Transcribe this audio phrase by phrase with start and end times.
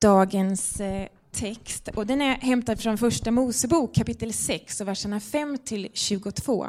[0.00, 1.88] dagens eh, text.
[1.88, 6.68] Och den är hämtad från Första Mosebok kapitel 6 och verserna 5 till 22.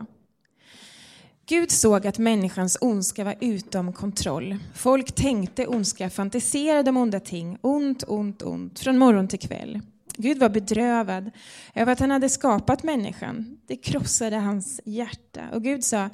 [1.45, 4.57] Gud såg att människans ondska var utom kontroll.
[4.73, 9.81] Folk tänkte ondska, fantiserade om onda ting, ont, ont, ont, från morgon till kväll.
[10.17, 11.31] Gud var bedrövad
[11.75, 13.57] över att han hade skapat människan.
[13.67, 15.41] Det krossade hans hjärta.
[15.53, 16.09] Och Gud sa,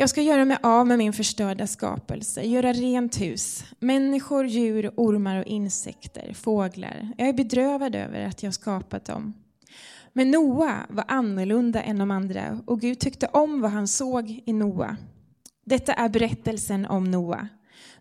[0.00, 3.64] jag ska göra mig av med min förstörda skapelse, göra rent hus.
[3.78, 7.12] Människor, djur, ormar och insekter, fåglar.
[7.16, 9.34] Jag är bedrövad över att jag skapat dem.
[10.12, 14.52] Men Noa var annorlunda än de andra och Gud tyckte om vad han såg i
[14.52, 14.96] Noa.
[15.66, 17.48] Detta är berättelsen om Noa.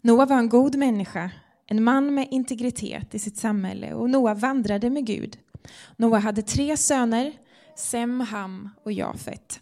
[0.02, 1.32] Noa var en god människa,
[1.68, 5.38] en man med integritet i sitt samhälle och Noa vandrade med Gud.
[5.96, 7.34] Noa hade tre söner,
[7.76, 9.62] Sem, Ham och Jafet.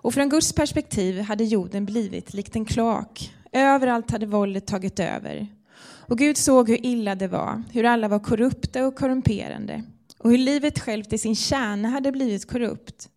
[0.00, 3.32] Och från Guds perspektiv hade jorden blivit likt en kloak.
[3.52, 5.46] Överallt hade våldet tagit över.
[5.80, 9.84] Och Gud såg hur illa det var, hur alla var korrupta och korrumperande
[10.18, 13.08] och hur livet självt i sin kärna hade blivit korrupt.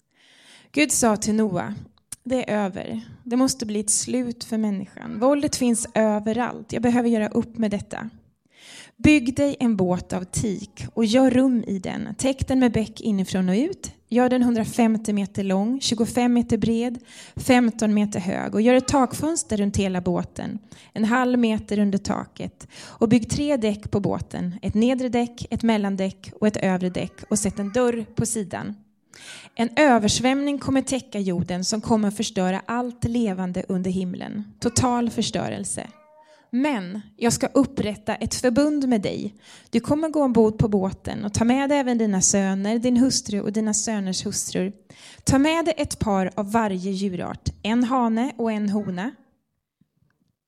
[0.71, 1.75] Gud sa till Noa,
[2.23, 3.01] det är över.
[3.23, 5.19] Det måste bli ett slut för människan.
[5.19, 6.73] Våldet finns överallt.
[6.73, 8.09] Jag behöver göra upp med detta.
[9.03, 12.15] Bygg dig en båt av tik och gör rum i den.
[12.17, 13.91] Täck den med bäck inifrån och ut.
[14.09, 16.99] Gör den 150 meter lång, 25 meter bred,
[17.35, 20.59] 15 meter hög och gör ett takfönster runt hela båten,
[20.93, 22.67] en halv meter under taket.
[22.83, 27.23] Och bygg tre däck på båten, ett nedre däck, ett mellandäck och ett övre däck
[27.29, 28.75] och sätt en dörr på sidan.
[29.55, 34.43] En översvämning kommer täcka jorden som kommer förstöra allt levande under himlen.
[34.59, 35.87] Total förstörelse.
[36.53, 39.35] Men jag ska upprätta ett förbund med dig.
[39.69, 43.41] Du kommer gå ombord på båten och ta med dig även dina söner, din hustru
[43.41, 44.73] och dina söners hustrur.
[45.23, 49.11] Ta med dig ett par av varje djurart, en hane och en hona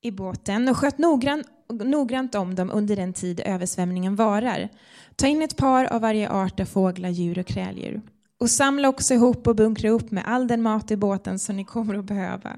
[0.02, 4.68] i båten och sköt noggrant, noggrant om dem under den tid översvämningen varar.
[5.16, 8.02] Ta in ett par av varje art av fåglar, djur och kräldjur.
[8.40, 11.64] Och samla också ihop och bunkra upp med all den mat i båten som ni
[11.64, 12.56] kommer att behöva.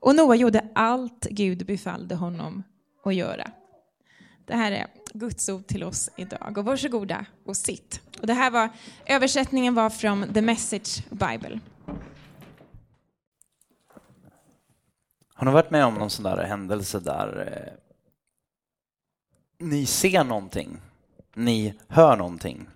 [0.00, 2.62] Och Noa gjorde allt Gud befallde honom
[3.06, 3.50] att göra.
[4.44, 6.58] Det här är Guds ord till oss idag.
[6.58, 8.00] Och varsågoda och sitt.
[8.20, 8.68] Och det här var,
[9.06, 11.60] översättningen var från The Message Bible.
[15.34, 17.72] Har ni varit med om någon sån där händelse där eh,
[19.66, 20.80] ni ser någonting,
[21.34, 22.68] ni hör någonting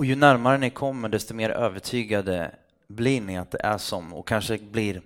[0.00, 2.54] och ju närmare ni kommer desto mer övertygade
[2.88, 5.02] blir ni att det är som och kanske blir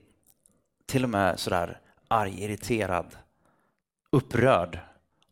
[0.86, 1.80] till och med sådär
[2.14, 3.16] arg, irriterad,
[4.10, 4.78] upprörd.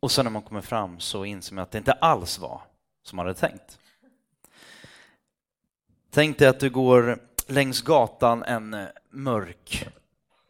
[0.01, 2.61] Och sen när man kommer fram så inser man att det inte alls var
[3.03, 3.79] som man hade tänkt.
[6.11, 9.89] Tänk dig att du går längs gatan en eh, mörk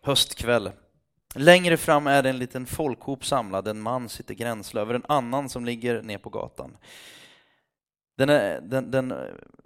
[0.03, 0.71] höstkväll.
[1.34, 5.48] Längre fram är det en liten folkhop samlad, en man sitter gränsle över en annan
[5.48, 6.76] som ligger ner på gatan.
[8.16, 9.19] Den, är, den, den, eh,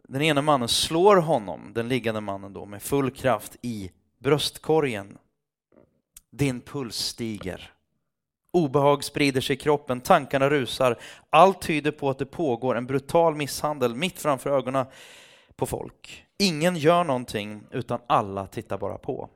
[0.04, 5.18] den ena mannen slår honom, den liggande mannen då, med full kraft i bröstkorgen
[6.36, 7.72] din puls stiger.
[8.52, 10.98] Obehag sprider sig i kroppen, tankarna rusar.
[11.30, 14.86] Allt tyder på att det pågår en brutal misshandel mitt framför ögonen
[15.56, 16.26] på folk.
[16.38, 19.28] Ingen gör någonting, utan alla tittar bara på.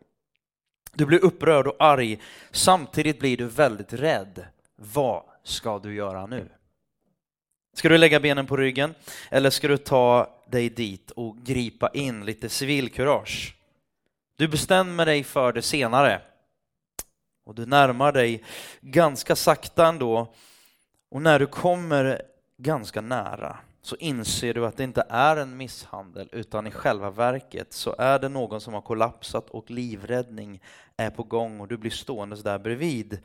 [0.93, 4.47] Du blir upprörd och arg, samtidigt blir du väldigt rädd.
[4.77, 6.49] Vad ska du göra nu?
[7.77, 8.95] Ska du lägga benen på ryggen
[9.31, 13.55] eller ska du ta dig dit och gripa in lite civilkurage?
[14.37, 16.23] Du bestämmer dig för det senare
[17.45, 18.45] och du närmar dig
[18.81, 20.35] ganska sakta ändå
[21.11, 22.23] och när du kommer
[22.57, 27.73] ganska nära så inser du att det inte är en misshandel utan i själva verket
[27.73, 30.63] så är det någon som har kollapsat och livräddning
[30.97, 33.19] är på gång och du blir stående där bredvid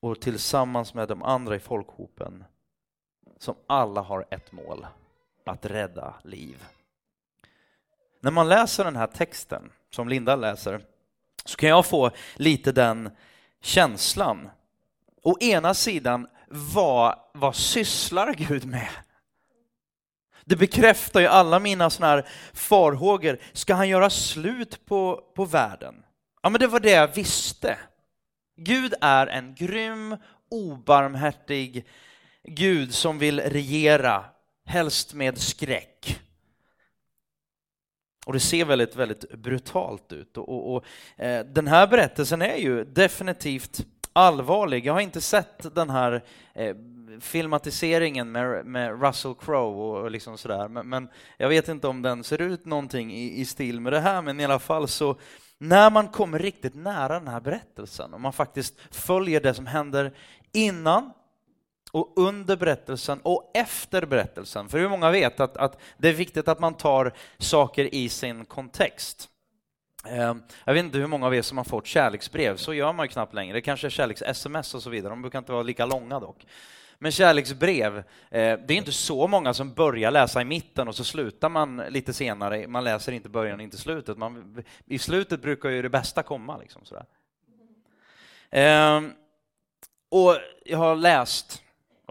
[0.00, 2.44] och tillsammans med de andra i folkhopen
[3.38, 4.86] som alla har ett mål,
[5.46, 6.64] att rädda liv.
[8.20, 10.80] När man läser den här texten, som Linda läser,
[11.44, 13.10] så kan jag få lite den
[13.62, 14.50] känslan.
[15.22, 18.88] Å ena sidan, vad, vad sysslar Gud med?
[20.44, 23.38] Det bekräftar ju alla mina såna här farhågor.
[23.52, 25.94] Ska han göra slut på, på världen?
[26.42, 27.78] Ja, men det var det jag visste.
[28.56, 30.16] Gud är en grym,
[30.50, 31.86] obarmhärtig
[32.44, 34.24] Gud som vill regera,
[34.66, 36.21] helst med skräck.
[38.26, 40.36] Och det ser väldigt, väldigt brutalt ut.
[40.36, 40.84] Och, och, och
[41.24, 44.86] eh, den här berättelsen är ju definitivt allvarlig.
[44.86, 46.24] Jag har inte sett den här
[46.54, 46.76] eh,
[47.20, 52.02] filmatiseringen med, med Russell Crowe och, och liksom sådär, men, men, jag vet inte om
[52.02, 55.16] den ser ut någonting i, i stil med det här, men i alla fall så
[55.58, 60.12] när man kommer riktigt nära den här berättelsen och man faktiskt följer det som händer
[60.52, 61.10] innan
[61.92, 64.68] och under berättelsen och efter berättelsen.
[64.68, 68.44] För hur många vet att, att det är viktigt att man tar saker i sin
[68.44, 69.28] kontext.
[70.06, 73.04] Ehm, jag vet inte hur många av er som har fått kärleksbrev, så gör man
[73.06, 73.52] ju knappt längre.
[73.52, 76.46] Det kanske är kärleks-sms och så vidare, de brukar inte vara lika långa dock.
[76.98, 81.04] Men kärleksbrev, eh, det är inte så många som börjar läsa i mitten och så
[81.04, 82.68] slutar man lite senare.
[82.68, 84.18] Man läser inte början och inte slutet.
[84.18, 86.56] Man, I slutet brukar ju det bästa komma.
[86.56, 87.04] Liksom, sådär.
[88.50, 89.12] Ehm,
[90.08, 91.61] och jag har läst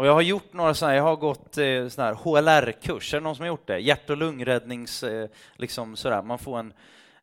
[0.01, 3.23] och jag har gjort några sådana, jag har gått eh, sån här HLR-kurs, är det
[3.23, 3.79] någon som har gjort det?
[3.79, 6.73] Hjärt och lungräddnings, eh, liksom sådär, man får en,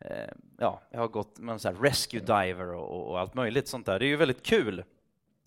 [0.00, 3.68] eh, ja, jag har gått med en sån här rescue diver och, och, allt möjligt
[3.68, 3.98] sånt där.
[3.98, 4.84] Det är ju väldigt kul.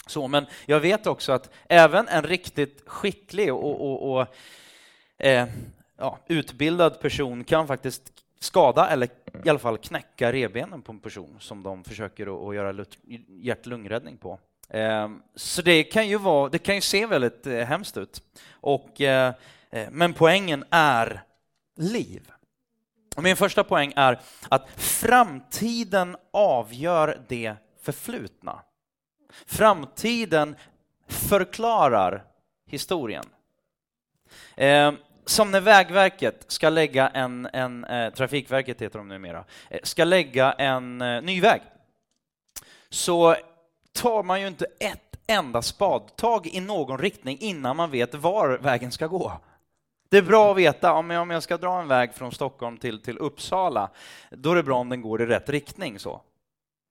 [0.07, 4.27] Så, men jag vet också att även en riktigt skicklig och, och, och
[5.17, 5.47] eh,
[5.97, 9.09] ja, utbildad person kan faktiskt skada eller
[9.43, 12.85] i alla fall knäcka revbenen på en person som de försöker att göra
[13.27, 14.39] hjärt-lungräddning på.
[14.73, 18.23] Ehm, så det kan ju, vara, det kan ju se väldigt eh, hemskt ut.
[18.51, 19.33] Och, eh,
[19.69, 21.23] eh, men poängen är
[21.77, 22.31] liv.
[23.17, 24.19] min första poäng är
[24.49, 28.61] att framtiden avgör det förflutna.
[29.45, 30.55] Framtiden
[31.07, 32.23] förklarar
[32.65, 33.25] historien.
[34.55, 37.85] Ehm, som när Vägverket ska lägga en, en
[38.15, 39.45] Trafikverket heter de numera,
[39.83, 41.61] ska lägga en ny väg.
[42.89, 43.35] Så
[43.93, 48.91] tar man ju inte ett enda spadtag i någon riktning innan man vet var vägen
[48.91, 49.31] ska gå.
[50.09, 53.17] Det är bra att veta, om jag ska dra en väg från Stockholm till, till
[53.17, 53.89] Uppsala,
[54.29, 55.99] då är det bra om den går i rätt riktning.
[55.99, 56.21] så.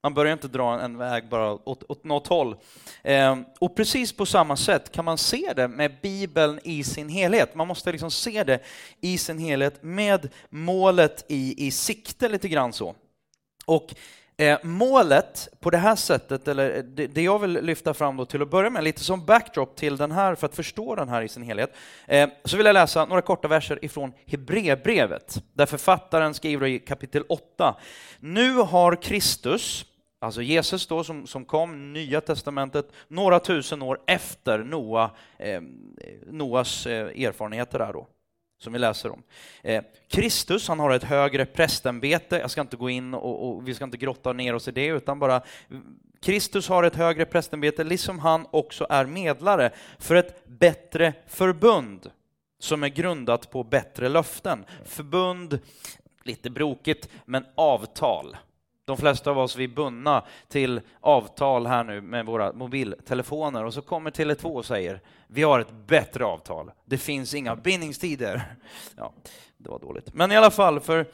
[0.03, 2.55] Man börjar inte dra en väg bara åt, åt något håll.
[3.03, 7.55] Eh, och precis på samma sätt kan man se det med Bibeln i sin helhet.
[7.55, 8.59] Man måste liksom se det
[9.01, 12.95] i sin helhet med målet i, i sikte lite grann så.
[13.65, 13.95] Och
[14.41, 18.25] Eh, målet på det här sättet, eller eh, det, det, jag vill lyfta fram då
[18.25, 21.21] till att börja med, lite som backdrop till den här, för att förstå den här
[21.21, 21.75] i sin helhet,
[22.07, 27.23] eh, så vill jag läsa några korta verser ifrån Hebreerbrevet, där författaren skriver i kapitel
[27.29, 27.75] 8.
[28.19, 29.85] Nu har Kristus,
[30.21, 35.61] alltså Jesus då som, som kom, Nya Testamentet, några tusen år efter Noa, eh,
[36.27, 38.07] Noas eh, erfarenheter där då
[38.61, 39.23] som vi läser om.
[39.61, 42.37] Eh, Kristus, han har ett högre prästämbete.
[42.37, 44.85] Jag ska inte gå in och, och, vi ska inte grotta ner oss i det,
[44.85, 45.41] utan bara
[46.21, 52.11] Kristus har ett högre prästämbete, liksom han också är medlare för ett bättre förbund
[52.59, 54.65] som är grundat på bättre löften.
[54.85, 55.59] Förbund,
[56.23, 58.37] lite brokigt, men avtal.
[58.85, 63.73] De flesta av oss vi är bundna till avtal här nu med våra mobiltelefoner och
[63.73, 66.71] så kommer Tele2 och säger vi har ett bättre avtal.
[66.85, 68.55] Det finns inga bindningstider.
[68.97, 69.13] Ja,
[69.57, 70.13] det var dåligt.
[70.13, 71.05] Men i alla fall, för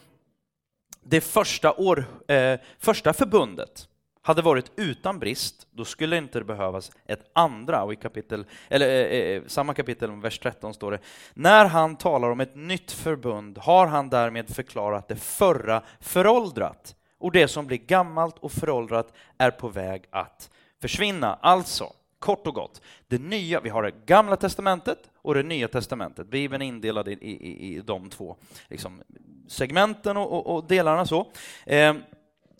[1.03, 3.87] det första, år, eh, första förbundet
[4.21, 7.83] hade varit utan brist, då skulle inte det behövas ett andra.
[7.83, 10.99] Och i kapitel, eller, eh, eh samma kapitel, vers 13, står det
[11.33, 17.31] När han talar om ett nytt förbund har han därmed förklarat det förra föråldrat och
[17.31, 20.49] det som blir gammalt och föråldrat är på väg att
[20.81, 21.33] försvinna.
[21.41, 26.27] Alltså, kort och gott, det nya, vi har det gamla testamentet och det nya testamentet.
[26.27, 28.35] Bibeln är indelad i, i, i de två
[28.67, 29.01] liksom,
[29.47, 31.05] segmenten och, och, och delarna.
[31.05, 31.31] så.
[31.65, 31.95] Eh,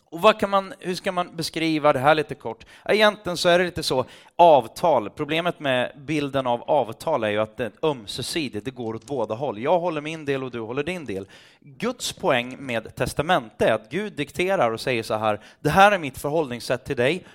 [0.09, 2.65] och vad kan man, hur ska man beskriva det här lite kort?
[2.86, 4.06] Egentligen så är det lite så,
[4.36, 5.09] avtal.
[5.09, 9.36] Problemet med bilden av avtal är ju att det är ömsesidigt, det går åt båda
[9.36, 9.60] håll.
[9.60, 11.27] Jag håller min del och du håller din del.
[11.60, 16.00] Guds poäng med testamente är att Gud dikterar och säger så här, det här är
[16.00, 17.25] mitt förhållningssätt till dig.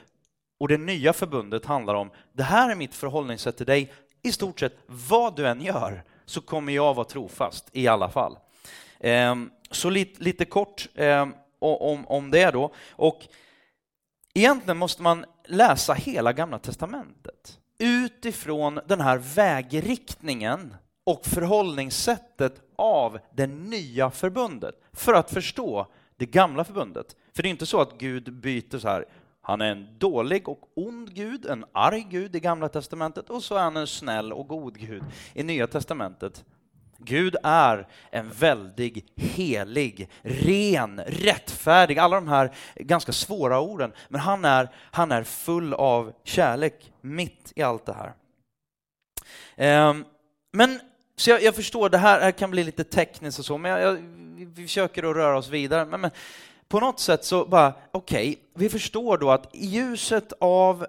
[0.61, 3.93] Och det nya förbundet handlar om, det här är mitt förhållningssätt till dig.
[4.23, 8.37] I stort sett vad du än gör så kommer jag vara trofast i alla fall.
[9.01, 12.75] Ehm, så lite, lite kort, ehm, om, om det då.
[12.91, 13.27] Och
[14.35, 23.47] egentligen måste man läsa hela Gamla Testamentet utifrån den här vägriktningen och förhållningssättet av det
[23.47, 27.17] nya förbundet för att förstå det gamla förbundet.
[27.35, 29.05] För det är inte så att Gud byter så här,
[29.41, 33.55] han är en dålig och ond Gud, en arg Gud i Gamla Testamentet och så
[33.55, 35.03] är han en snäll och god Gud
[35.35, 36.45] i Nya Testamentet.
[37.05, 43.93] Gud är en väldig, helig, ren, rättfärdig, alla de här ganska svåra orden.
[44.09, 48.13] Men han är, han är full av kärlek mitt i allt det här.
[49.57, 50.05] Ehm,
[50.53, 50.81] men
[51.17, 53.81] så jag, jag förstår, det här, här, kan bli lite tekniskt och så, men jag,
[53.81, 53.99] jag,
[54.37, 55.85] vi försöker att röra oss vidare.
[55.85, 56.11] Men, men
[56.69, 60.87] på något sätt så bara, okej, okay, vi förstår då att i ljuset av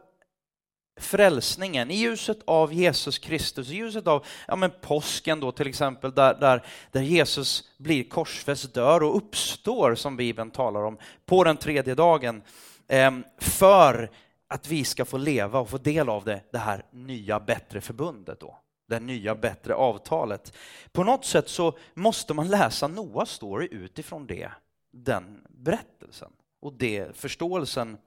[1.00, 6.13] frälsningen, i ljuset av Jesus Kristus, i ljuset av ja, men påsken då till exempel,
[6.13, 11.57] där, där, där Jesus blir korsfäst, dör och uppstår, som Bibeln talar om, på den
[11.57, 12.41] tredje dagen,
[12.88, 14.09] eh, för
[14.47, 18.39] att vi ska få leva och få del av det, det här nya bättre förbundet
[18.39, 18.59] då.
[18.88, 20.53] Det nya bättre avtalet.
[20.91, 24.51] På något sätt så måste man läsa Noas story utifrån det,
[24.91, 26.31] den berättelsen
[26.62, 27.97] och det, förståelsen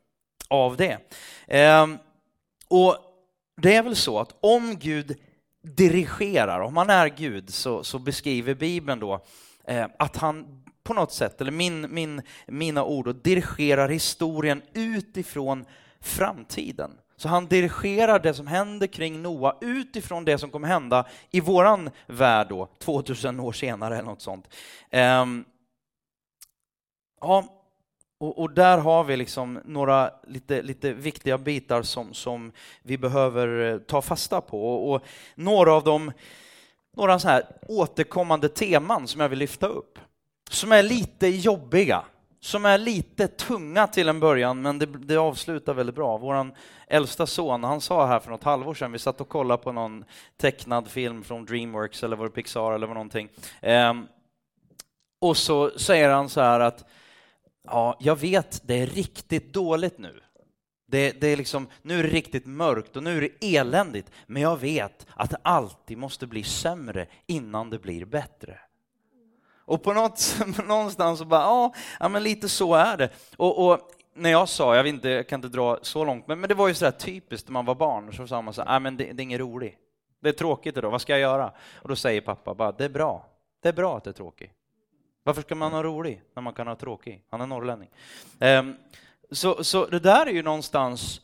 [0.48, 0.98] av det.
[1.46, 1.98] Ehm,
[2.68, 2.96] och
[3.62, 5.18] det är väl så att om Gud
[5.62, 9.24] dirigerar, om han är Gud, så, så beskriver Bibeln då
[9.64, 15.64] eh, att han på något sätt, eller min, min, mina ord, och dirigerar historien utifrån
[16.00, 16.90] framtiden.
[17.16, 21.90] Så han dirigerar det som händer kring Noa utifrån det som kommer hända i våran
[22.06, 24.48] värld då, 2000 år senare eller något sånt.
[24.92, 25.44] Um,
[27.20, 27.55] ja,
[28.18, 33.72] och, och, där har vi liksom några lite, lite viktiga bitar som, som vi behöver
[33.72, 34.74] eh, ta fasta på.
[34.74, 35.02] Och, och
[35.34, 36.12] några av dem,
[36.96, 39.98] några så här återkommande teman som jag vill lyfta upp,
[40.50, 42.04] som är lite jobbiga,
[42.40, 46.16] som är lite tunga till en början, men det, det avslutar väldigt bra.
[46.16, 46.50] Vår
[46.88, 50.04] äldsta son, han sa här för något halvår sedan, vi satt och kollade på någon
[50.36, 53.28] tecknad film från Dreamworks eller var det Pixar eller vad någonting.
[53.60, 54.06] ehm,
[55.20, 56.84] och så säger han så här att
[57.66, 60.20] ja, jag vet, det är riktigt dåligt nu.
[60.88, 64.42] Det, det, är liksom, nu är det riktigt mörkt och nu är det eländigt, men
[64.42, 68.58] jag vet att det alltid måste bli sämre innan det blir bättre.
[69.66, 73.10] Och på något, någonstans så bara, ja, men lite så är det.
[73.36, 73.80] Och, och,
[74.14, 76.54] när jag sa, jag, vet inte, jag kan inte dra så långt, men, men det
[76.54, 79.12] var ju sådär typiskt när man var barn, så sa man så här, men det,
[79.12, 79.78] det är inget roligt.
[80.20, 81.52] Det är tråkigt idag, vad ska jag göra?
[81.82, 83.26] Och då säger pappa bara, det är bra.
[83.62, 84.52] Det är bra att det är tråkigt.
[85.26, 87.22] Varför ska man ha rolig när man kan ha tråkig?
[87.30, 87.88] Han är norrlänning.
[88.40, 88.76] Ehm,
[89.30, 91.20] så, så det där är ju någonstans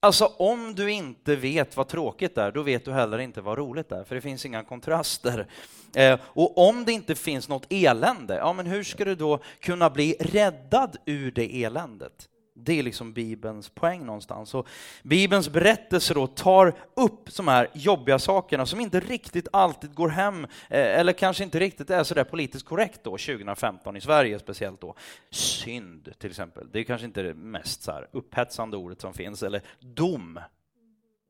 [0.00, 3.92] Alltså om du inte vet vad tråkigt är, då vet du heller inte vad roligt
[3.92, 5.46] är, för det finns inga kontraster.
[5.94, 9.90] Ehm, och om det inte finns något elände, ja men hur ska du då kunna
[9.90, 12.28] bli räddad ur det eländet?
[12.54, 14.54] Det är liksom Bibelns poäng någonstans.
[14.54, 14.68] Och
[15.02, 20.44] Bibelns berättelser då tar upp de här jobbiga sakerna som inte riktigt alltid går hem,
[20.44, 24.94] eh, eller kanske inte riktigt är sådär politiskt korrekt då, 2015 i Sverige speciellt då.
[25.30, 29.42] Synd till exempel, det är kanske inte det mest så här upphetsande ordet som finns,
[29.42, 30.40] eller dom.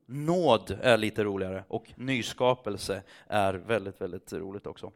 [0.07, 4.93] Nåd är lite roligare och nyskapelse är väldigt, väldigt roligt också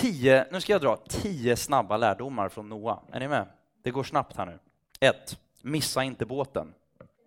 [0.00, 3.00] tio, nu ska jag dra tio snabba lärdomar från Noa.
[3.12, 3.46] Är ni med?
[3.82, 4.58] Det går snabbt här nu.
[5.00, 5.38] 1.
[5.62, 6.74] Missa inte båten.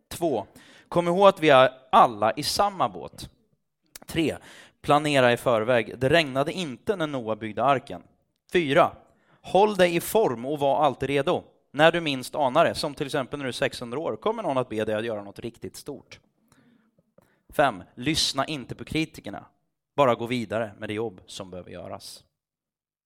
[0.07, 0.45] 2.
[0.88, 3.29] Kom ihåg att vi är alla i samma båt.
[4.07, 4.38] 3.
[4.81, 5.99] Planera i förväg.
[5.99, 8.03] Det regnade inte när Noa byggde arken.
[8.51, 8.91] 4.
[9.41, 11.43] Håll dig i form och var alltid redo.
[11.71, 14.57] När du minst anar det, som till exempel när du är 600 år, kommer någon
[14.57, 16.19] att be dig att göra något riktigt stort.
[17.49, 17.83] 5.
[17.95, 19.45] Lyssna inte på kritikerna.
[19.95, 22.23] Bara gå vidare med det jobb som behöver göras.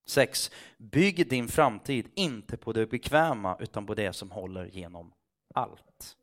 [0.05, 0.51] 6.
[0.77, 5.13] Bygg din framtid inte på det bekväma utan på det som håller genom
[5.53, 6.17] allt.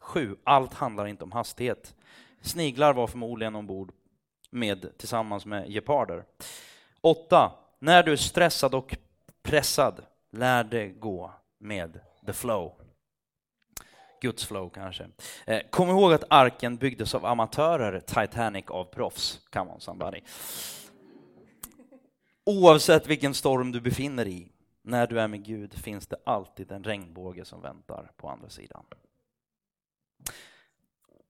[0.00, 0.36] 7.
[0.44, 1.94] Allt handlar inte om hastighet.
[2.40, 3.92] Sniglar var förmodligen ombord
[4.50, 6.24] med, tillsammans med geparder.
[7.00, 7.52] 8.
[7.78, 8.96] När du är stressad och
[9.42, 12.72] pressad, lär dig gå med the flow.
[14.20, 15.08] Guds flow kanske.
[15.46, 19.40] Eh, kom ihåg att arken byggdes av amatörer, Titanic av proffs.
[19.50, 20.20] Come on somebody.
[22.48, 24.48] Oavsett vilken storm du befinner i,
[24.82, 28.84] när du är med Gud finns det alltid en regnbåge som väntar på andra sidan.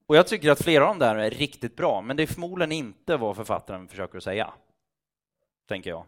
[0.06, 2.72] Och jag tycker att flera av de där är riktigt bra, men det är förmodligen
[2.72, 4.52] inte vad författaren försöker säga.
[5.68, 6.04] Tänker jag.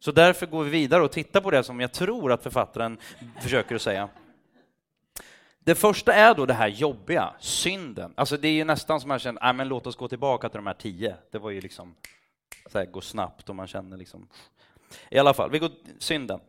[0.00, 2.98] Så därför går vi vidare och tittar på det som jag tror att författaren
[3.42, 4.08] försöker säga.
[5.58, 8.12] Det första är då det här jobbiga, synden.
[8.16, 10.66] Alltså det är ju nästan som man känner, men låt oss gå tillbaka till de
[10.66, 11.16] här tio.
[11.30, 11.94] Det var ju liksom
[12.66, 14.28] så här, går snabbt och man känner liksom...
[15.10, 16.40] I alla fall, vi går synden.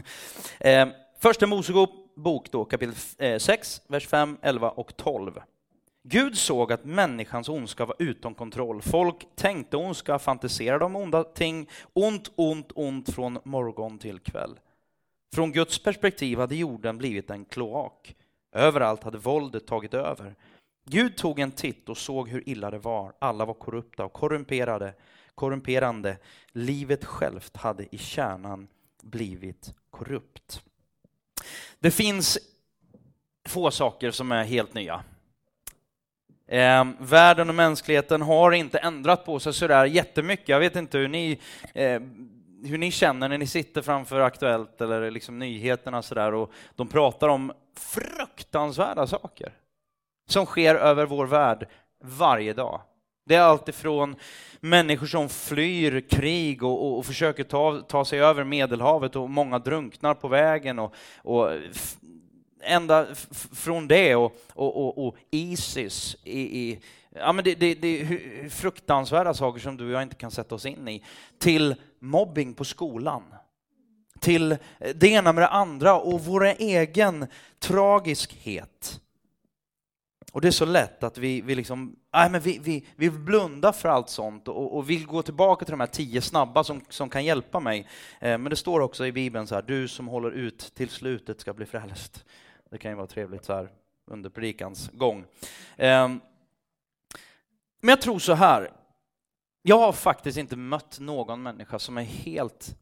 [0.60, 0.88] eh,
[1.18, 2.94] första Mosebok då, kapitel
[3.40, 5.40] 6, eh, vers 5, 11 och 12.
[6.02, 8.82] Gud såg att människans ondska var utom kontroll.
[8.82, 14.58] Folk tänkte ondska, fantiserade om onda ting, ont, ont, ont från morgon till kväll.
[15.34, 18.16] Från Guds perspektiv hade jorden blivit en kloak.
[18.52, 20.34] Överallt hade våldet tagit över.
[20.84, 23.12] Gud tog en titt och såg hur illa det var.
[23.18, 24.94] Alla var korrupta och korrumperade
[25.38, 26.16] korrumperande.
[26.52, 28.68] Livet självt hade i kärnan
[29.02, 30.62] blivit korrupt.
[31.78, 32.38] Det finns
[33.48, 35.04] få saker som är helt nya.
[36.46, 40.48] Eh, världen och mänskligheten har inte ändrat på sig sådär jättemycket.
[40.48, 41.40] Jag vet inte hur ni,
[41.74, 42.00] eh,
[42.64, 47.28] hur ni känner när ni sitter framför Aktuellt eller liksom nyheterna sådär och de pratar
[47.28, 49.52] om fruktansvärda saker
[50.28, 51.68] som sker över vår värld
[52.00, 52.80] varje dag.
[53.28, 54.16] Det är alltifrån
[54.60, 59.58] människor som flyr krig och, och, och, försöker ta, ta sig över Medelhavet och många
[59.58, 61.50] drunknar på vägen och, och
[62.62, 63.06] ända
[63.52, 66.78] från det och, och, och, och Isis i, i
[67.14, 70.54] ja, men det, det, det är fruktansvärda saker som du och jag inte kan sätta
[70.54, 71.04] oss in i,
[71.38, 73.22] till mobbing på skolan
[74.20, 74.56] till
[74.94, 77.26] det ena med det andra och vår egen
[77.58, 79.00] tragiskhet.
[80.32, 83.72] Och det är så lätt att vi, vi, liksom, nej men vi, vi, vi blundar
[83.72, 87.08] för allt sånt och, och vill gå tillbaka till de här tio snabba som, som
[87.08, 87.88] kan hjälpa mig.
[88.20, 91.40] Eh, men det står också i Bibeln så här, du som håller ut till slutet
[91.40, 92.24] ska bli frälst.
[92.70, 93.68] Det kan ju vara trevligt så här
[94.06, 95.24] under predikans gång.
[95.76, 96.08] Eh,
[97.80, 98.72] men jag tror så här,
[99.62, 102.76] jag har faktiskt inte mött någon människa som är helt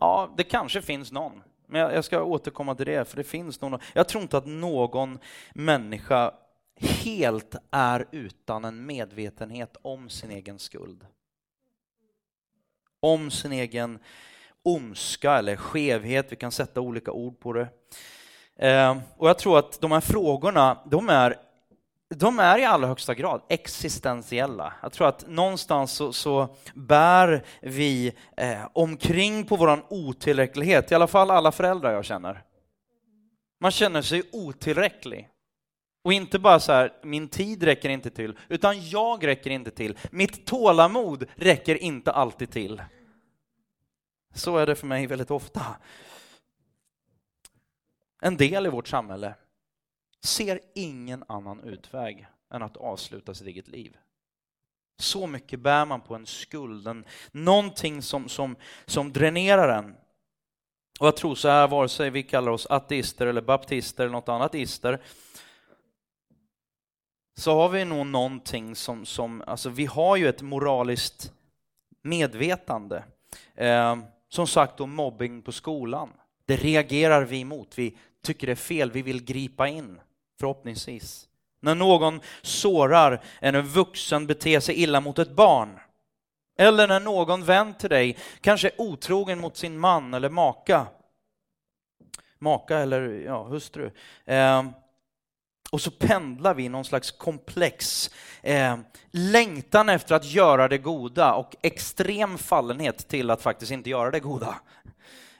[0.00, 1.42] Ja, det kanske finns någon.
[1.72, 3.80] Men jag ska återkomma till det, för det finns någon.
[3.92, 5.18] Jag tror inte att någon
[5.54, 6.34] människa
[6.76, 11.06] helt är utan en medvetenhet om sin egen skuld.
[13.00, 13.98] Om sin egen
[14.62, 17.68] ondska eller skevhet, vi kan sätta olika ord på det.
[18.56, 21.36] Eh, och jag tror att de här frågorna, de är
[22.16, 24.72] de är i allra högsta grad existentiella.
[24.82, 31.06] Jag tror att någonstans så, så bär vi eh, omkring på vår otillräcklighet, i alla
[31.06, 32.42] fall alla föräldrar jag känner.
[33.60, 35.28] Man känner sig otillräcklig.
[36.04, 39.98] Och inte bara så här, min tid räcker inte till, utan jag räcker inte till.
[40.10, 42.82] Mitt tålamod räcker inte alltid till.
[44.34, 45.60] Så är det för mig väldigt ofta.
[48.22, 49.34] En del i vårt samhälle
[50.24, 53.96] ser ingen annan utväg än att avsluta sitt eget liv.
[54.98, 59.94] Så mycket bär man på en skuld, en, någonting som, som, som dränerar en.
[61.00, 64.28] Och jag tror så här, vare sig vi kallar oss ateister eller baptister eller något
[64.28, 65.02] annat ister,
[67.36, 71.32] så har vi nog någonting som, som alltså vi har ju ett moraliskt
[72.02, 73.04] medvetande.
[73.54, 73.96] Eh,
[74.28, 76.08] som sagt om mobbing på skolan.
[76.46, 80.00] Det reagerar vi emot, vi tycker det är fel, vi vill gripa in
[80.42, 81.28] förhoppningsvis.
[81.60, 85.78] När någon sårar en vuxen beter sig illa mot ett barn.
[86.58, 90.86] Eller när någon vän till dig kanske är otrogen mot sin man eller maka.
[92.38, 93.90] Maka eller ja, hustru.
[94.24, 94.64] Eh,
[95.72, 98.10] och så pendlar vi i någon slags komplex
[98.42, 98.78] eh,
[99.10, 104.20] längtan efter att göra det goda och extrem fallenhet till att faktiskt inte göra det
[104.20, 104.54] goda.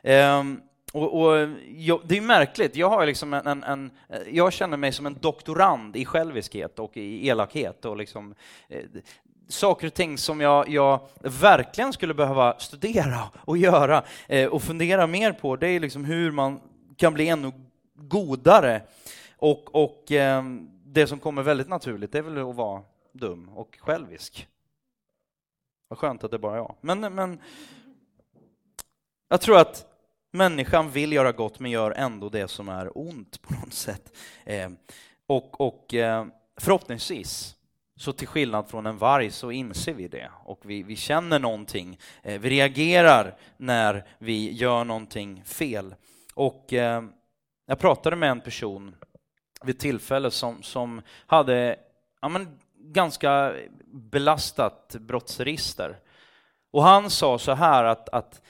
[0.02, 0.44] Eh,
[0.92, 3.90] och, och jag, det är märkligt, jag, har liksom en, en, en,
[4.30, 7.84] jag känner mig som en doktorand i själviskhet och i elakhet.
[7.84, 8.34] Och liksom,
[8.68, 8.84] eh,
[9.48, 15.06] saker och ting som jag, jag, verkligen skulle behöva studera och göra eh, och fundera
[15.06, 16.60] mer på, det är liksom hur man
[16.96, 17.52] kan bli ännu
[17.94, 18.82] godare.
[19.36, 20.44] Och, och eh,
[20.84, 24.48] det som kommer väldigt naturligt, det är väl att vara dum och självisk.
[25.88, 26.74] Vad skönt att det är bara jag.
[26.80, 27.40] Men, men
[29.28, 29.91] jag tror att
[30.34, 34.16] Människan vill göra gott men gör ändå det som är ont på något sätt.
[34.44, 34.70] Eh,
[35.26, 36.26] och, och eh,
[36.60, 37.56] förhoppningsvis,
[37.96, 41.98] så till skillnad från en varg så inser vi det och vi, vi känner någonting.
[42.22, 45.94] Eh, vi reagerar när vi gör någonting fel.
[46.34, 47.02] Och eh,
[47.66, 48.94] jag pratade med en person
[49.64, 51.76] vid tillfälle som, som hade
[52.20, 53.54] ja, men, ganska
[53.86, 55.98] belastat brottsregister.
[56.70, 58.42] Och han sa så här att, att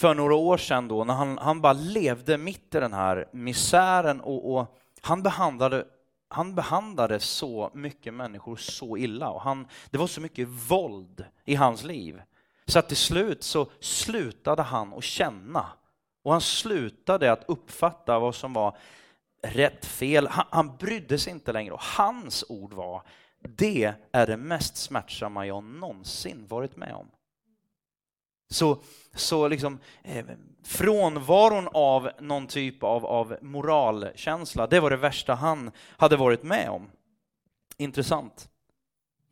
[0.00, 4.20] för några år sedan då, när han, han bara levde mitt i den här misären
[4.20, 5.84] och, och han behandlade
[6.28, 11.54] han behandlade så mycket människor så illa och han, det var så mycket våld i
[11.54, 12.22] hans liv.
[12.66, 15.66] Så att till slut så slutade han att känna
[16.22, 18.76] och han slutade att uppfatta vad som var
[19.42, 20.28] rätt, fel.
[20.28, 23.02] Han, han brydde sig inte längre och hans ord var
[23.40, 27.10] det är det mest smärtsamma jag någonsin varit med om.
[28.50, 28.78] Så,
[29.14, 30.24] så liksom, eh,
[30.64, 36.68] frånvaron av någon typ av, av moralkänsla, det var det värsta han hade varit med
[36.70, 36.90] om.
[37.76, 38.48] Intressant.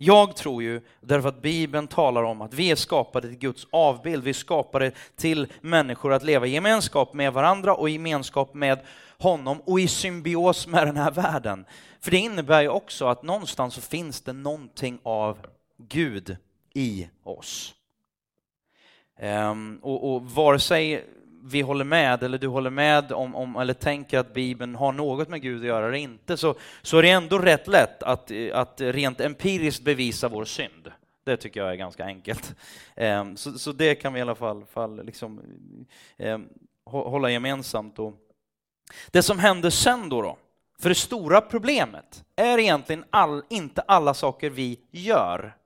[0.00, 4.24] Jag tror ju, därför att Bibeln talar om att vi är skapade till Guds avbild,
[4.24, 8.80] vi är skapade till människor att leva i gemenskap med varandra och i gemenskap med
[9.18, 11.64] honom och i symbios med den här världen.
[12.00, 15.38] För det innebär ju också att någonstans så finns det någonting av
[15.78, 16.36] Gud
[16.74, 17.74] i oss.
[19.22, 21.04] Um, och, och vare sig
[21.42, 25.28] vi håller med eller du håller med om, om, eller tänker att Bibeln har något
[25.28, 28.80] med Gud att göra eller inte, så, så är det ändå rätt lätt att, att
[28.80, 30.92] rent empiriskt bevisa vår synd.
[31.24, 32.54] Det tycker jag är ganska enkelt.
[32.96, 35.40] Um, så, så det kan vi i alla fall, fall liksom,
[36.18, 36.48] um,
[36.84, 37.98] hålla gemensamt.
[37.98, 38.14] Och
[39.10, 40.36] det som händer sen då, då,
[40.80, 45.56] för det stora problemet är egentligen all, inte alla saker vi gör,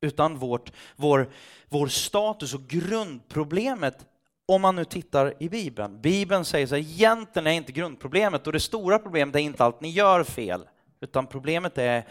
[0.00, 1.28] utan vårt, vår,
[1.68, 4.06] vår status och grundproblemet
[4.46, 6.00] om man nu tittar i Bibeln.
[6.00, 9.80] Bibeln säger så här, egentligen är inte grundproblemet och det stora problemet är inte allt
[9.80, 10.62] ni gör fel,
[11.00, 12.04] utan problemet är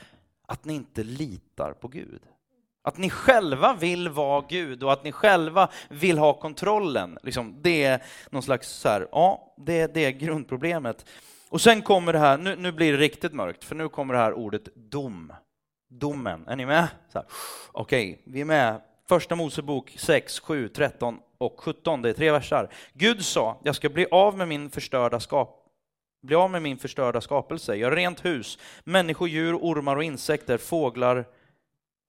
[0.47, 2.21] att ni inte litar på Gud.
[2.81, 7.17] Att ni själva vill vara Gud och att ni själva vill ha kontrollen.
[7.23, 11.05] Liksom, det är någon slags så här, ja, det, det är grundproblemet.
[11.49, 14.19] Och sen kommer det här, nu, nu blir det riktigt mörkt, för nu kommer det
[14.19, 15.33] här ordet dom.
[15.89, 16.87] Domen, är ni med?
[17.71, 18.81] Okej, okay, vi är med.
[19.07, 22.69] Första Mosebok 6, 7, 13 och 17, det är tre versar.
[22.93, 25.59] Gud sa, jag ska bli av med min förstörda skap
[26.21, 31.25] bli av med min förstörda skapelse, gör rent hus, människor, djur, ormar och insekter, fåglar,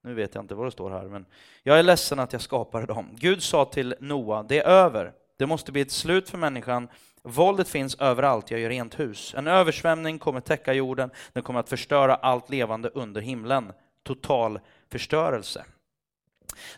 [0.02, 1.26] nu vet jag inte vad det står här, men
[1.62, 3.08] jag är ledsen att jag skapade dem.
[3.12, 5.12] Gud sa till Noa, det är över.
[5.38, 6.88] Det måste bli ett slut för människan.
[7.22, 9.34] Våldet finns överallt, jag gör rent hus.
[9.36, 13.72] En översvämning kommer täcka jorden, den kommer att förstöra allt levande under himlen.
[14.02, 14.60] Total
[14.92, 15.64] förstörelse.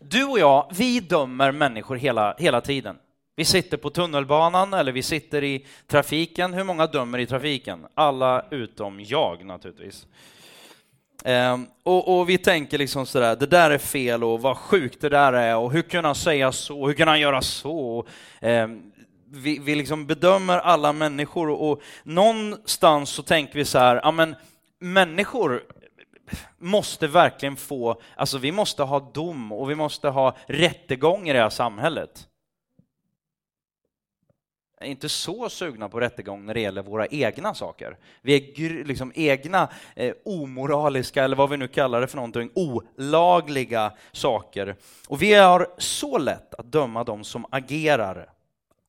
[0.01, 2.99] Du och jag, vi dömer människor hela, hela tiden.
[3.37, 6.55] Vi sitter på tunnelbanan eller vi sitter i trafiken.
[6.55, 7.87] Hur många dömer i trafiken?
[7.95, 10.07] Alla utom jag naturligtvis.
[11.25, 15.09] Ehm, och, och, vi tänker liksom sådär, det där är fel och vad sjukt det
[15.09, 18.07] där är och hur kan han säga så, hur kan han göra så?
[18.41, 18.92] Ehm,
[19.33, 24.37] vi, vi liksom bedömer alla människor och, någonstans så tänker vi så här, ja men
[24.79, 25.63] människor
[26.59, 31.39] måste verkligen få, alltså vi måste ha dom och vi måste ha rättegång i det
[31.39, 32.29] här samhället
[34.83, 37.97] är inte så sugna på rättegång när det gäller våra egna saker.
[38.23, 43.93] Vi är liksom egna eh, omoraliska, eller vad vi nu kallar det för någonting, olagliga
[44.13, 44.77] saker.
[45.09, 48.32] Och vi har så lätt att döma dem som agerar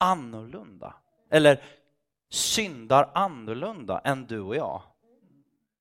[0.03, 0.93] annorlunda,
[1.29, 1.63] eller
[2.29, 4.81] syndar annorlunda än du och jag.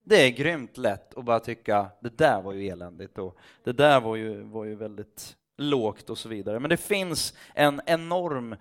[0.05, 4.01] Det är grymt lätt att bara tycka det där var ju eländigt och det där
[4.01, 6.61] var ju, var ju väldigt lågt och så vidare.
[6.61, 8.53] Men det finns en enorm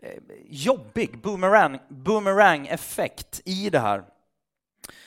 [0.00, 4.04] eh, jobbig boomerang, boomerang-effekt i det här.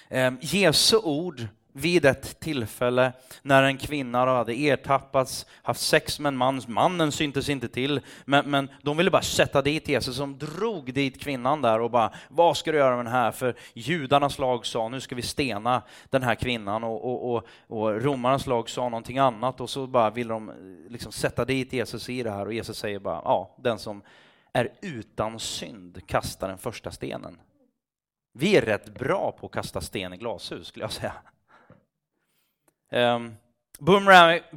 [0.09, 6.37] Ehm, Jesu ord vid ett tillfälle när en kvinna hade ertappats, haft sex med en
[6.37, 10.93] man, mannen syntes inte till, men, men de ville bara sätta dit Jesus, som drog
[10.93, 13.31] dit kvinnan där och bara, vad ska du göra med den här?
[13.31, 18.01] För judarnas lag sa, nu ska vi stena den här kvinnan och, och, och, och
[18.01, 20.55] romarnas lag sa någonting annat och så bara ville de eh,
[20.91, 24.01] liksom sätta dit Jesus i det här och Jesus säger bara, ja, den som
[24.53, 27.39] är utan synd kastar den första stenen.
[28.33, 31.13] Vi är rätt bra på att kasta sten i glashus, skulle jag säga.
[32.93, 33.35] Ehm,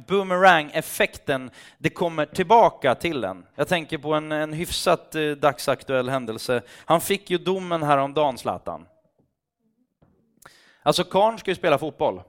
[0.07, 3.45] boomerang-effekten, det kommer tillbaka till en.
[3.55, 6.61] Jag tänker på en, en hyfsat eh, dagsaktuell händelse.
[6.85, 8.85] Han fick ju domen häromdagen, Zlatan.
[10.83, 12.21] Alltså, Karn ska ju spela fotboll.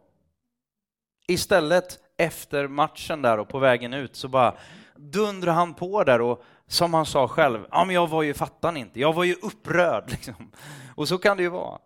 [1.26, 4.54] Istället, efter matchen där och på vägen ut, så bara
[4.96, 8.72] dundrar han på där och som han sa själv, ja men jag var ju, fattar
[8.72, 10.04] ni inte, jag var ju upprörd.
[10.10, 10.52] Liksom.
[10.94, 11.78] Och så kan det ju vara.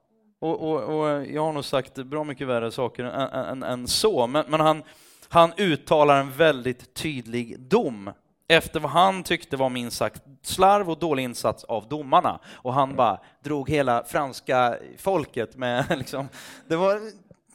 [0.43, 4.27] Och, och, och, jag har nog sagt bra mycket värre saker än, än, än så,
[4.27, 4.83] men, men, han,
[5.29, 8.11] han uttalar en väldigt tydlig dom
[8.49, 12.41] efter vad han tyckte var minst sagt slarv och dålig insats av domarna.
[12.47, 16.29] Och han bara drog hela franska folket med, liksom,
[16.69, 17.01] det var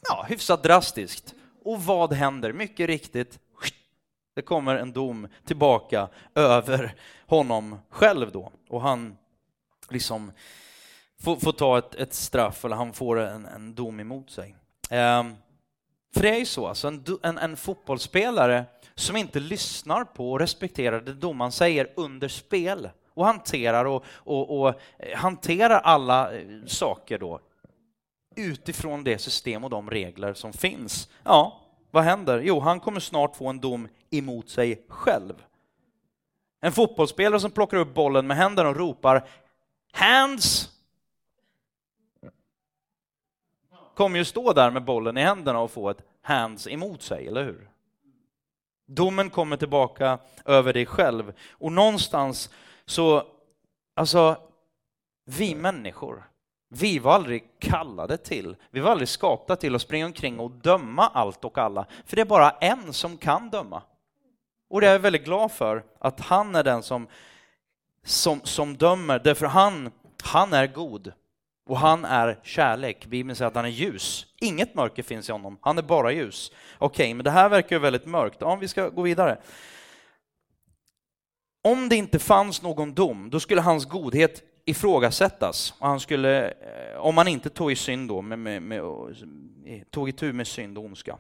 [0.10, 1.36] ja, hyfsat drastiskt.
[1.64, 2.54] Och vad händer?
[2.54, 3.40] Mycket riktigt,
[4.36, 6.96] det kommer en dom tillbaka över
[7.26, 8.52] honom själv då.
[8.70, 9.18] Och han
[9.90, 10.32] liksom
[11.22, 14.56] får, får ta ett, ett, straff, eller han får en, en dom emot sig.
[14.92, 15.36] Um,
[16.14, 20.40] för det är ju så, alltså en, en, en, fotbollsspelare som inte lyssnar på och
[20.40, 26.66] respekterar det domaren säger under spel och hanterar, och, och, och eh, hanterar alla eh,
[26.66, 27.40] saker då
[28.36, 31.10] utifrån det system och de regler som finns.
[31.24, 32.40] Ja, vad händer?
[32.40, 35.34] Jo, han kommer snart få en dom emot sig själv.
[36.62, 39.28] En fotbollsspelare som plockar upp bollen med händerna och ropar
[39.92, 40.77] ”Hands!”
[43.98, 47.44] Kommer ju stå där med bollen i händerna och få ett hands emot sig, eller
[47.44, 47.70] hur?
[48.88, 51.34] Domen kommer tillbaka över dig själv.
[51.52, 52.50] Och någonstans
[52.86, 53.24] så,
[53.96, 54.38] alltså,
[55.26, 56.24] vi människor,
[56.70, 61.08] vi var aldrig kallade till, vi var aldrig skapta till att springa omkring och döma
[61.08, 63.82] allt och alla, för det är bara en som kan döma.
[64.70, 67.08] Och det är jag väldigt glad för, att han är den som,
[68.04, 69.92] som, som dömer, därför han,
[70.24, 71.14] han är god
[71.68, 73.06] och han är kärlek.
[73.06, 74.26] Bibeln säger att han är ljus.
[74.42, 76.52] Inget mörker finns i honom, han är bara ljus.
[76.78, 78.38] Okej, okay, men det här verkar ju väldigt mörkt.
[78.40, 79.38] Ja, vi ska gå vidare.
[81.64, 85.74] Om det inte fanns någon dom, då skulle hans godhet ifrågasättas.
[85.80, 89.82] Och han skulle, eh, om han inte tog i synd då, med, med, med, eh,
[89.92, 91.18] tog itu med synd och ondska.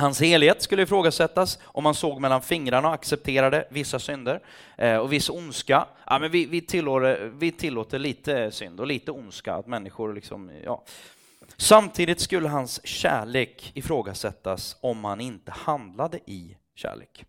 [0.00, 4.40] Hans helhet skulle ifrågasättas om man såg mellan fingrarna och accepterade vissa synder
[4.76, 5.86] eh, och viss ondska.
[6.06, 10.50] Ja, men vi, vi, tillåter, vi tillåter lite synd och lite ondska, att människor liksom,
[10.64, 10.84] ja.
[11.56, 17.24] Samtidigt skulle hans kärlek ifrågasättas om han inte handlade i kärlek.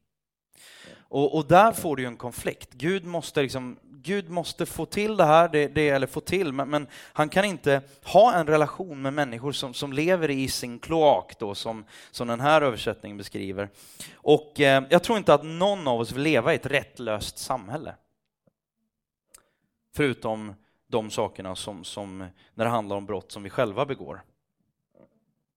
[1.11, 2.73] Och, och, där får du ju en konflikt.
[2.73, 6.69] Gud måste, liksom, Gud måste få till det här, det, det, eller få till, men,
[6.69, 11.39] men, han kan inte ha en relation med människor som, som lever i sin kloak,
[11.39, 13.69] då, som, som den här översättningen beskriver.
[14.13, 17.95] Och eh, jag tror inte att någon av oss vill leva i ett rättlöst samhälle.
[19.93, 20.53] Förutom
[20.87, 22.17] de sakerna som, som
[22.53, 24.23] när det handlar om brott som vi själva begår.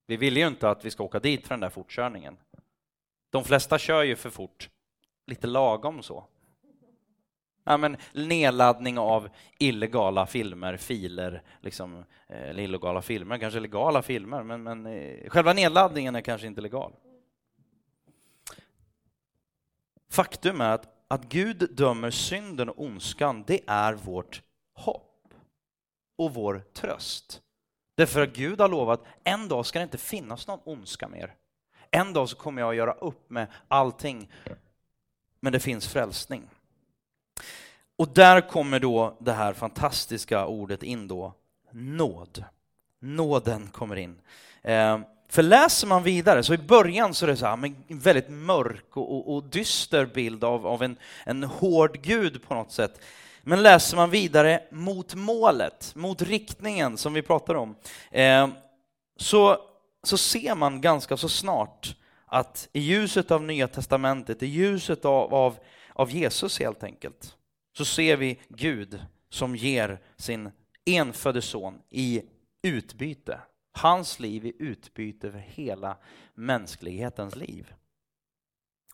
[0.06, 2.36] Vi vill ju inte att vi ska åka dit för den där fortkörningen.
[3.30, 4.68] De flesta kör ju för fort
[5.26, 6.26] lite lagom så.
[7.64, 14.42] Ja, men nedladdning av illegala filmer, filer, liksom, eh, eller illegala filmer, kanske legala filmer,
[14.42, 16.92] men, men eh, själva nedladdningen är kanske inte legal.
[20.10, 24.42] Faktum är att, att Gud dömer synden och ondskan, det är vårt
[24.74, 25.34] hopp
[26.16, 27.42] och vår tröst.
[27.94, 31.34] Därför att Gud har lovat, en dag ska det inte finnas någon ondska mer.
[31.90, 34.28] En dag så kommer jag att göra upp med allting
[35.44, 36.48] men det finns frälsning.
[37.96, 41.32] Och där kommer då det här fantastiska ordet in då,
[41.72, 42.44] nåd.
[43.00, 44.20] Nåden kommer in.
[44.62, 48.28] Ehm, för läser man vidare, så i början så är det så här, en väldigt
[48.28, 53.00] mörk och, och, och, dyster bild av, av en, en hård Gud på något sätt.
[53.42, 57.76] Men läser man vidare mot målet, mot riktningen som vi pratar om,
[58.10, 58.48] eh,
[59.16, 59.58] så,
[60.02, 65.34] så ser man ganska så snart att i ljuset av Nya Testamentet, i ljuset av,
[65.34, 65.56] av,
[65.92, 67.36] av Jesus helt enkelt,
[67.76, 70.50] så ser vi Gud som ger sin
[70.84, 72.22] enfödde son i
[72.62, 73.40] utbyte.
[73.72, 75.96] Hans liv i utbyte för hela
[76.34, 77.74] mänsklighetens liv.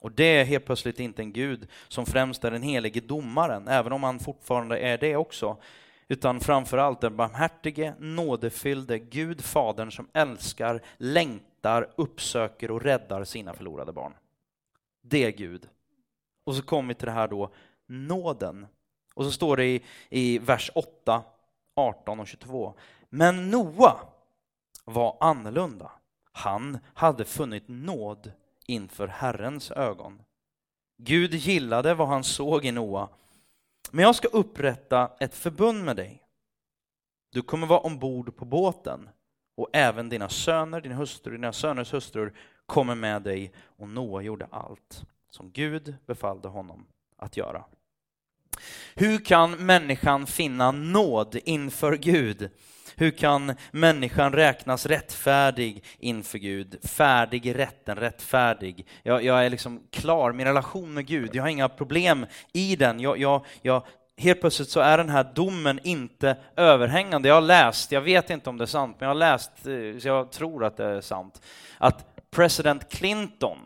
[0.00, 3.92] Och det är helt plötsligt inte en Gud som främst är den helige domaren, även
[3.92, 5.56] om han fortfarande är det också,
[6.08, 13.92] utan framförallt den barmhärtige, nådefyllde Gud Fadern som älskar, längtar, uppsöker och räddar sina förlorade
[13.92, 14.14] barn.
[15.02, 15.68] Det är Gud.
[16.44, 17.52] Och så kommer vi till det här då,
[17.90, 18.66] nåden.
[19.14, 21.22] Och så står det i, i vers 8,
[21.74, 22.74] 18 och 22.
[23.08, 23.96] Men Noa
[24.84, 25.92] var annorlunda.
[26.32, 28.32] Han hade funnit nåd
[28.66, 30.22] inför Herrens ögon.
[30.98, 33.08] Gud gillade vad han såg i Noa
[33.90, 36.22] men jag ska upprätta ett förbund med dig.
[37.32, 39.08] Du kommer vara ombord på båten
[39.56, 43.52] och även dina söner, din hustru, dina söners hustrur kommer med dig.
[43.64, 47.64] Och Noa gjorde allt som Gud befallde honom att göra.
[48.94, 52.50] Hur kan människan finna nåd inför Gud?
[52.96, 56.76] Hur kan människan räknas rättfärdig inför Gud?
[56.82, 58.86] Färdig i rätten, rättfärdig.
[59.02, 63.00] Jag, jag är liksom klar, min relation med Gud, jag har inga problem i den.
[63.00, 67.28] Jag, jag, jag, helt plötsligt så är den här domen inte överhängande.
[67.28, 70.00] Jag har läst, jag vet inte om det är sant, men jag har läst, eh,
[70.00, 71.42] så jag tror att det är sant,
[71.78, 73.58] att president Clinton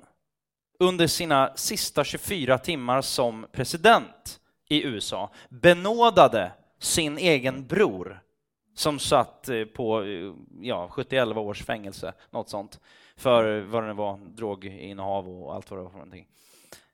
[0.79, 8.21] under sina sista 24 timmar som president i USA benådade sin egen bror
[8.75, 12.81] som satt eh, på eh, ja, 71 års fängelse, något sånt,
[13.17, 16.27] för vad det nu var, droginnehav och allt vad det var för någonting.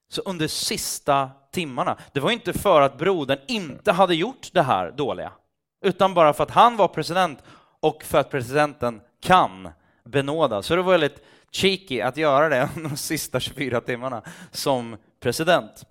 [0.09, 4.90] Så under sista timmarna, det var inte för att brodern inte hade gjort det här
[4.90, 5.33] dåliga,
[5.85, 7.38] utan bara för att han var president
[7.80, 9.68] och för att presidenten kan
[10.04, 10.62] benåda.
[10.62, 15.87] Så det var väldigt cheeky att göra det under de sista 24 timmarna som president.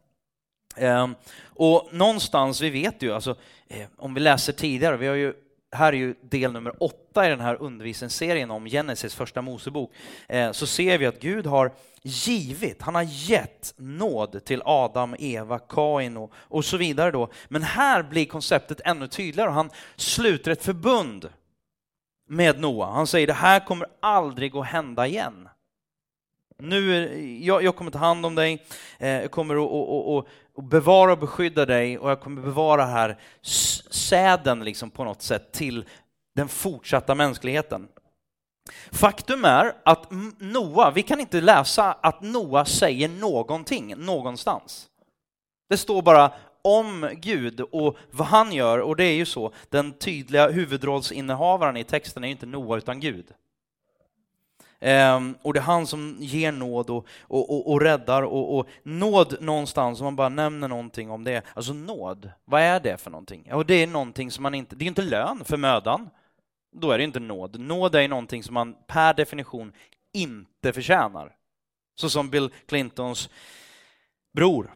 [0.76, 3.36] Ehm, och någonstans, vi vet ju, alltså,
[3.68, 5.34] eh, om vi läser tidigare, vi har ju
[5.72, 9.92] här är ju del nummer åtta i den här undervisningsserien om Genesis, första Mosebok,
[10.28, 15.60] eh, så ser vi att Gud har givit, han har gett nåd till Adam, Eva,
[15.60, 17.30] Kain och, och så vidare då.
[17.48, 19.50] Men här blir konceptet ännu tydligare.
[19.50, 21.30] Han sluter ett förbund
[22.28, 22.86] med Noa.
[22.86, 25.50] Han säger det här kommer aldrig att hända igen.
[26.58, 28.66] Nu, eh, jag, jag kommer ta hand om dig,
[28.98, 29.56] jag kommer
[30.20, 30.26] att
[30.60, 33.20] och, bevara och beskydda dig och jag kommer bevara här
[33.92, 35.86] säden liksom på något sätt till
[36.36, 37.88] den fortsatta mänskligheten.
[38.92, 44.88] Faktum är att Noa, vi kan inte läsa att Noa säger någonting någonstans.
[45.70, 49.94] Det står bara om Gud och vad han gör, och det är ju så, den
[49.94, 53.26] tydliga huvudrollsinnehavaren i texten är ju inte Noa utan Gud.
[54.82, 58.24] Um, och det är han som ger nåd och, och, och, och räddar.
[58.24, 61.44] Och, och, nåd någonstans, om man bara nämner någonting om det.
[61.54, 63.48] Alltså nåd, vad är det för någonting?
[63.50, 66.10] Ja, det är någonting som man inte, det är inte lön för mödan.
[66.72, 67.60] Då är det inte nåd.
[67.60, 69.74] Nåd är någonting som man per definition
[70.14, 71.36] inte förtjänar.
[71.96, 73.30] Så som Bill Clintons
[74.34, 74.76] bror.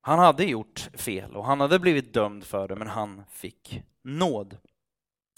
[0.00, 4.56] Han hade gjort fel och han hade blivit dömd för det, men han fick nåd.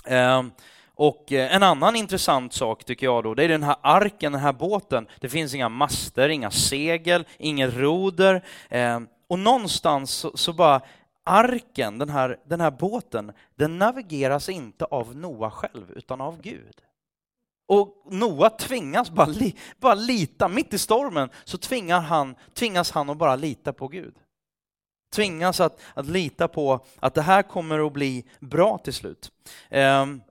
[0.05, 0.51] Ehm,
[0.95, 4.41] och eh, en annan intressant sak tycker jag då, det är den här arken, den
[4.41, 5.07] här båten.
[5.21, 8.45] Det finns inga master, inga segel, inget roder.
[8.69, 10.81] Eh, och någonstans så, så bara
[11.25, 16.81] arken, den här, den här båten, den navigeras inte av Noa själv, utan av Gud.
[17.67, 23.11] Och Noa tvingas bara, li, bara lita, mitt i stormen så tvingar han, tvingas han
[23.11, 24.15] att bara lita på Gud.
[25.15, 29.33] Tvingas att, att lita på att det här kommer att bli bra till slut.
[29.71, 30.23] Um,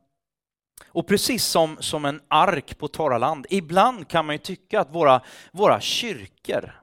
[0.88, 4.96] och precis som, som en ark på torra land, ibland kan man ju tycka att
[4.96, 6.82] våra, våra kyrkor,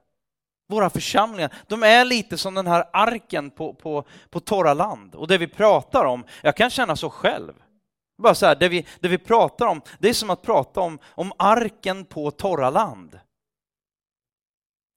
[0.68, 5.14] våra församlingar, de är lite som den här arken på, på, på torra land.
[5.14, 7.52] Och det vi pratar om, jag kan känna så själv.
[8.22, 10.98] Bara så här, det, vi, det vi pratar om, det är som att prata om,
[11.04, 13.20] om arken på torra land.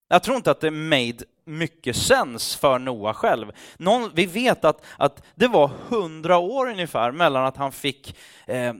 [0.08, 3.52] Jag tror inte att det är made mycket sens för Noa själv.
[3.78, 8.74] Någon, vi vet att, att det var hundra år ungefär mellan att han fick, eh,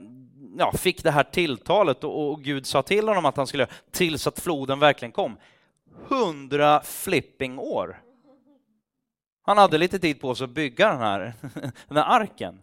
[0.58, 4.26] ja, fick det här tilltalet och, och, Gud sa till honom att han skulle tills
[4.26, 5.36] att floden verkligen kom.
[6.08, 8.00] Hundra flipping år.
[9.42, 11.34] Han hade lite tid på sig att bygga den här,
[11.88, 12.62] den här arken.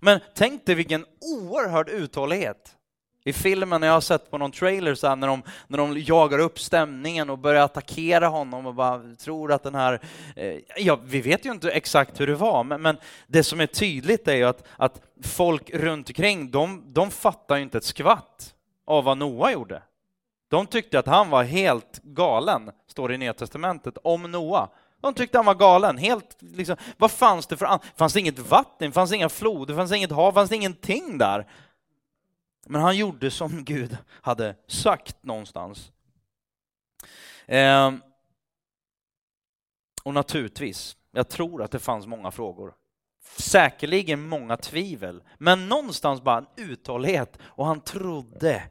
[0.00, 2.76] Men tänk dig vilken oerhörd uthållighet.
[3.26, 6.38] I filmen när jag har sett på någon trailer så när, de, när de jagar
[6.38, 10.00] upp stämningen och börjar attackera honom och bara tror att den här...
[10.36, 13.66] Eh, ja, vi vet ju inte exakt hur det var, men, men det som är
[13.66, 18.54] tydligt är ju att, att folk runt omkring, de, de fattar ju inte ett skvatt
[18.86, 19.82] av vad Noa gjorde.
[20.48, 24.68] De tyckte att han var helt galen, står det i Nya Testamentet, om Noa.
[25.00, 25.98] De tyckte han var galen.
[25.98, 28.92] Helt, liksom, vad fanns det för Fanns det inget vatten?
[28.92, 29.74] Fanns det inga floder?
[29.74, 30.32] Fanns det inget hav?
[30.32, 31.46] Fanns det ingenting där?
[32.66, 35.92] Men han gjorde som Gud hade sagt någonstans.
[37.46, 37.92] Eh,
[40.04, 42.74] och naturligtvis, jag tror att det fanns många frågor.
[43.36, 48.62] Säkerligen många tvivel, men någonstans bara en uthållighet och han trodde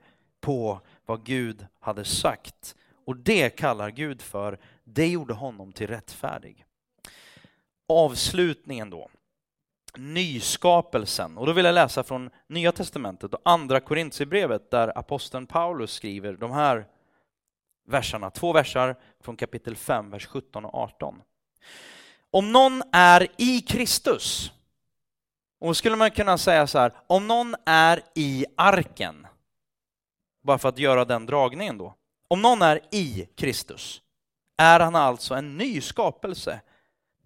[0.42, 2.76] på vad Gud hade sagt.
[3.06, 6.66] Och det kallar Gud för, det gjorde honom till rättfärdig.
[7.88, 9.10] Avslutningen då
[9.98, 11.38] nyskapelsen.
[11.38, 16.34] Och då vill jag läsa från Nya Testamentet och Andra Korintierbrevet där aposteln Paulus skriver
[16.34, 16.86] de här
[17.88, 21.22] verserna, två versar från kapitel 5, vers 17 och 18.
[22.32, 24.52] Om någon är i Kristus,
[25.60, 29.28] och då skulle man kunna säga så här, om någon är i arken,
[30.44, 31.96] bara för att göra den dragningen då.
[32.28, 34.02] Om någon är i Kristus
[34.58, 36.62] är han alltså en ny skapelse.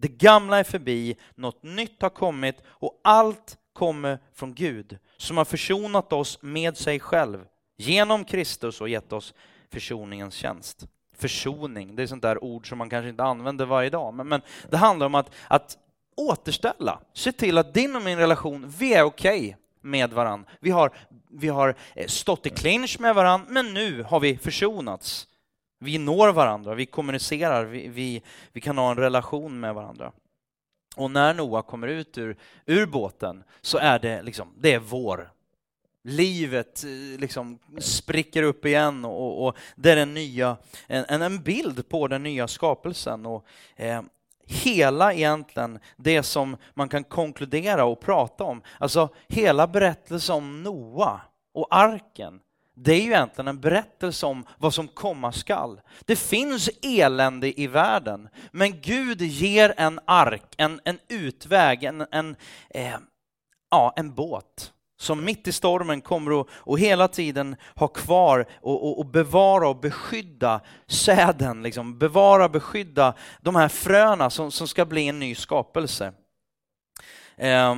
[0.00, 5.44] Det gamla är förbi, något nytt har kommit och allt kommer från Gud som har
[5.44, 7.44] försonat oss med sig själv
[7.76, 9.34] genom Kristus och gett oss
[9.70, 10.86] försoningens tjänst.
[11.16, 14.40] Försoning, det är sånt där ord som man kanske inte använder varje dag, men, men
[14.70, 15.78] det handlar om att, att
[16.16, 17.00] återställa.
[17.12, 20.50] Se till att din och min relation, vi är okej okay med varandra.
[20.60, 20.92] Vi har,
[21.30, 25.27] vi har eh, stått i clinch med varandra, men nu har vi försonats.
[25.78, 30.12] Vi når varandra, vi kommunicerar, vi, vi, vi kan ha en relation med varandra.
[30.96, 32.36] Och när Noa kommer ut ur,
[32.66, 35.32] ur båten så är det liksom, det är vår.
[36.04, 41.88] Livet eh, liksom spricker upp igen och, och det är en, nya, en, en bild
[41.88, 43.26] på den nya skapelsen.
[43.26, 44.02] Och, eh,
[44.48, 51.20] hela egentligen det som man kan konkludera och prata om, alltså hela berättelsen om Noa
[51.54, 52.40] och arken,
[52.80, 55.80] det är ju egentligen en berättelse om vad som komma skall.
[56.04, 62.36] Det finns elände i världen, men Gud ger en ark, en, en utväg, en, en,
[62.70, 62.96] eh,
[63.70, 68.84] ja, en båt som mitt i stormen kommer att och hela tiden ha kvar och,
[68.84, 71.98] och, och bevara och beskydda säden, liksom.
[71.98, 76.12] bevara och beskydda de här fröna som, som ska bli en ny skapelse.
[77.36, 77.74] Eh,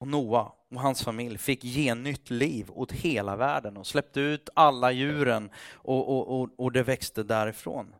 [0.00, 4.48] och Noa och hans familj fick ge nytt liv åt hela världen och släppte ut
[4.54, 7.94] alla djuren och, och, och, och det växte därifrån.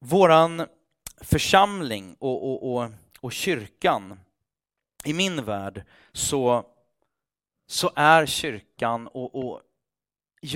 [0.00, 0.66] Våran
[1.20, 2.90] församling och, och, och,
[3.20, 4.20] och kyrkan,
[5.04, 6.66] i min värld så,
[7.66, 9.62] så är kyrkan och, och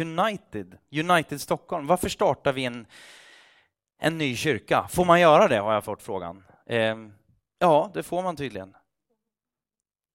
[0.01, 2.87] United, United Stockholm, varför startar vi en,
[3.99, 4.89] en ny kyrka?
[4.89, 6.45] Får man göra det har jag fått frågan.
[6.67, 6.97] Eh,
[7.59, 8.75] ja, det får man tydligen.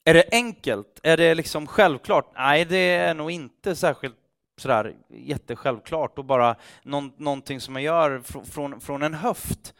[0.07, 0.99] Är det enkelt?
[1.03, 2.31] Är det liksom självklart?
[2.35, 4.15] Nej, det är nog inte särskilt
[4.57, 9.73] sådär jättesjälvklart och bara någon, någonting som man gör från, från en höft.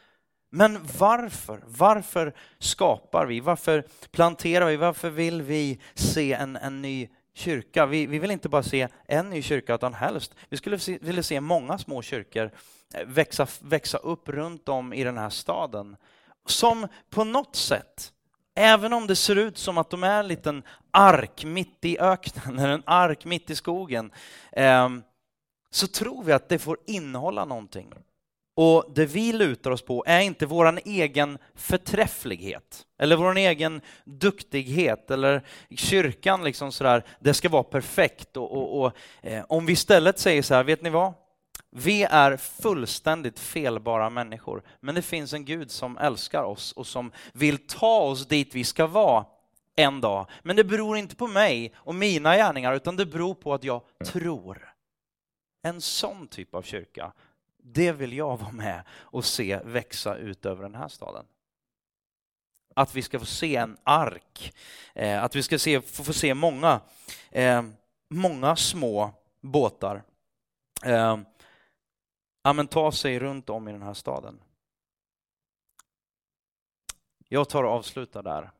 [0.51, 1.63] Men varför?
[1.65, 3.39] Varför skapar vi?
[3.39, 4.75] Varför planterar vi?
[4.75, 7.85] Varför vill vi se en, en ny kyrka.
[7.85, 11.23] Vi, vi vill inte bara se en ny kyrka, utan helst, vi skulle se, vilja
[11.23, 12.51] se många små kyrkor
[12.93, 15.95] eh, växa, växa upp runt om i den här staden.
[16.45, 18.13] Som på något sätt,
[18.57, 22.59] även om det ser ut som att de är en liten ark mitt i öknen,
[22.59, 24.11] eller en ark mitt i skogen,
[24.51, 25.03] ehm,
[25.69, 27.93] så tror vi att det får innehålla någonting.
[28.55, 35.11] Och det vi lutar oss på är inte vår egen förträfflighet eller vår egen duktighet
[35.11, 35.45] eller
[35.75, 38.37] kyrkan liksom sådär, det ska vara perfekt.
[38.37, 38.91] Och, och, och
[39.21, 41.13] eh, om vi istället säger så här, vet ni vad?
[41.69, 47.11] Vi är fullständigt felbara människor, men det finns en Gud som älskar oss och som
[47.33, 49.25] vill ta oss dit vi ska vara
[49.75, 50.29] en dag.
[50.43, 53.81] Men det beror inte på mig och mina gärningar, utan det beror på att jag
[54.05, 54.73] tror.
[55.61, 57.11] En sån typ av kyrka
[57.73, 61.25] det vill jag vara med och se växa ut över den här staden.
[62.75, 64.53] Att vi ska få se en ark,
[64.95, 66.81] eh, att vi ska se, få, se många,
[67.31, 67.63] eh,
[68.09, 69.11] många små
[69.41, 70.03] båtar
[70.83, 71.17] eh,
[72.47, 74.39] eh, ta sig runt om i den här staden.
[77.27, 78.51] Jag tar och avslutar där